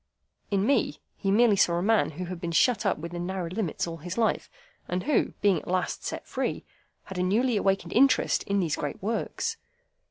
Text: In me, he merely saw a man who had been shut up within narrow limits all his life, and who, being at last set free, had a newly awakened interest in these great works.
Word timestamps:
In 0.49 0.65
me, 0.65 0.97
he 1.15 1.29
merely 1.29 1.55
saw 1.55 1.73
a 1.75 1.83
man 1.83 2.09
who 2.13 2.25
had 2.25 2.41
been 2.41 2.51
shut 2.51 2.87
up 2.87 2.97
within 2.97 3.27
narrow 3.27 3.51
limits 3.51 3.85
all 3.85 3.97
his 3.97 4.17
life, 4.17 4.49
and 4.87 5.03
who, 5.03 5.33
being 5.43 5.59
at 5.59 5.67
last 5.67 6.03
set 6.03 6.25
free, 6.25 6.65
had 7.03 7.19
a 7.19 7.21
newly 7.21 7.55
awakened 7.55 7.93
interest 7.93 8.41
in 8.45 8.59
these 8.59 8.75
great 8.77 9.03
works. 9.03 9.57